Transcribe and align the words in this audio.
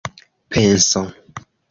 penso 0.59 1.03